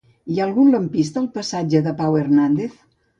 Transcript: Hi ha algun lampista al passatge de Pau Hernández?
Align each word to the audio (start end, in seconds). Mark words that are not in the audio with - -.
Hi 0.35 0.39
ha 0.39 0.43
algun 0.45 0.69
lampista 0.75 1.21
al 1.21 1.27
passatge 1.35 1.81
de 1.89 1.93
Pau 1.99 2.17
Hernández? 2.21 2.81